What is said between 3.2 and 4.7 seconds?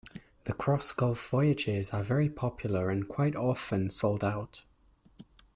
often sold out.